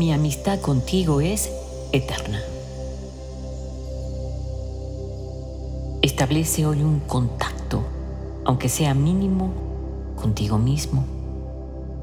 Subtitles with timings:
[0.00, 1.52] Mi amistad contigo es
[1.92, 2.40] eterna.
[6.00, 7.82] Establece hoy un contacto,
[8.46, 9.50] aunque sea mínimo,
[10.16, 11.04] contigo mismo.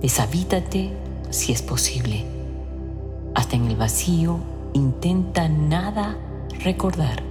[0.00, 0.92] Deshabítate
[1.28, 2.24] si es posible.
[3.34, 4.38] Hasta en el vacío
[4.72, 6.16] intenta nada
[6.60, 7.22] recordar.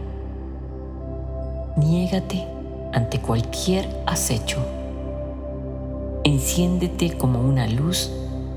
[1.76, 2.46] Niégate
[2.94, 4.60] ante cualquier acecho.
[6.24, 8.12] Enciéndete como una luz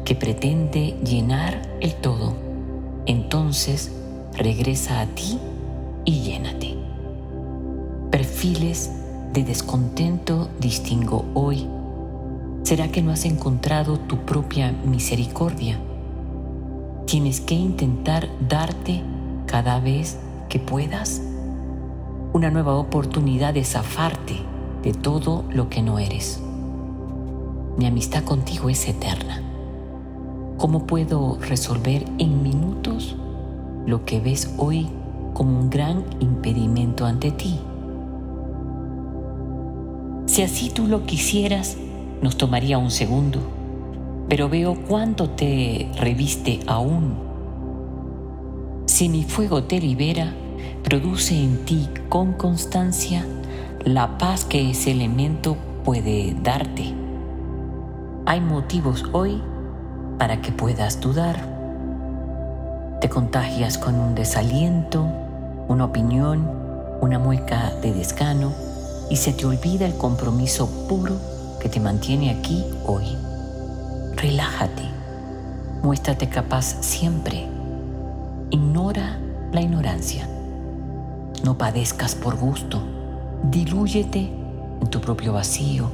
[0.05, 2.35] que pretende llenar el todo.
[3.07, 3.93] Entonces
[4.37, 5.39] regresa a ti
[6.05, 6.77] y llénate.
[8.11, 8.93] Perfiles
[9.33, 11.67] de descontento distingo hoy.
[12.63, 15.79] ¿Será que no has encontrado tu propia misericordia?
[17.07, 19.03] Tienes que intentar darte
[19.47, 20.19] cada vez
[20.49, 21.21] que puedas
[22.33, 24.35] una nueva oportunidad de zafarte
[24.83, 26.41] de todo lo que no eres.
[27.77, 29.54] Mi amistad contigo es eterna.
[30.57, 33.17] ¿Cómo puedo resolver en minutos
[33.87, 34.89] lo que ves hoy
[35.33, 37.59] como un gran impedimento ante ti?
[40.27, 41.77] Si así tú lo quisieras,
[42.23, 43.41] nos tomaría un segundo,
[44.29, 47.15] pero veo cuánto te reviste aún.
[48.87, 50.35] Si mi fuego te libera,
[50.85, 53.27] produce en ti con constancia
[53.85, 56.95] la paz que ese elemento puede darte.
[58.25, 59.43] Hay motivos hoy
[60.19, 61.37] para que puedas dudar.
[63.01, 65.07] Te contagias con un desaliento,
[65.69, 66.49] una opinión,
[67.01, 68.53] una mueca de descano
[69.11, 71.17] y se te olvida el compromiso puro
[71.61, 73.05] que te mantiene aquí hoy.
[74.17, 74.85] Relájate,
[75.83, 77.47] muéstrate capaz siempre.
[78.51, 79.19] Ignora
[79.53, 80.29] la ignorancia.
[81.43, 82.81] No padezcas por gusto.
[83.43, 84.33] Dilúyete
[84.81, 85.91] en tu propio vacío,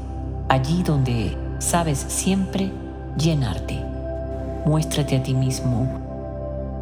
[0.48, 2.70] allí donde sabes siempre
[3.16, 3.89] llenarte.
[4.66, 5.89] Muéstrate a ti mismo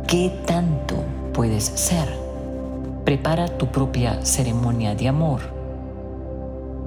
[0.09, 0.97] qué tanto
[1.33, 2.09] puedes ser.
[3.05, 5.41] Prepara tu propia ceremonia de amor.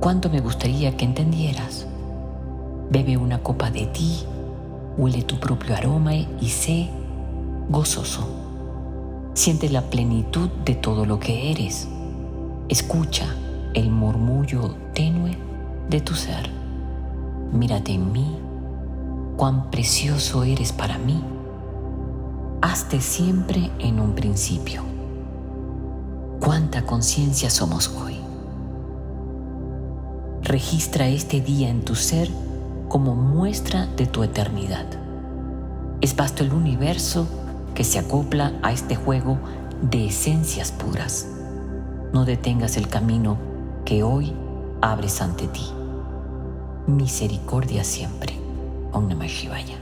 [0.01, 1.87] Cuánto me gustaría que entendieras.
[2.89, 4.23] Bebe una copa de ti,
[4.97, 6.89] huele tu propio aroma y sé
[7.69, 8.27] gozoso.
[9.33, 11.87] Siente la plenitud de todo lo que eres.
[12.67, 13.33] Escucha
[13.73, 15.37] el murmullo tenue
[15.89, 16.49] de tu ser.
[17.53, 18.40] Mírate en mí
[19.41, 21.19] cuán precioso eres para mí.
[22.61, 24.83] Hazte siempre en un principio.
[26.39, 28.17] Cuánta conciencia somos hoy.
[30.43, 32.29] Registra este día en tu ser
[32.87, 34.85] como muestra de tu eternidad.
[36.01, 37.25] Es vasto el universo
[37.73, 39.39] que se acopla a este juego
[39.81, 41.25] de esencias puras.
[42.13, 43.37] No detengas el camino
[43.85, 44.35] que hoy
[44.81, 45.65] abres ante ti.
[46.85, 48.40] Misericordia siempre.
[48.93, 49.77] Om Namah Shivaya.